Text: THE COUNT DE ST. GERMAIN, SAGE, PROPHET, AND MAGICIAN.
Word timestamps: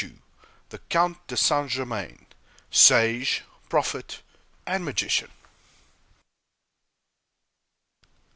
THE 0.69 0.79
COUNT 0.89 1.27
DE 1.27 1.37
ST. 1.37 1.69
GERMAIN, 1.69 2.25
SAGE, 2.71 3.43
PROPHET, 3.69 4.21
AND 4.65 4.83
MAGICIAN. 4.83 5.29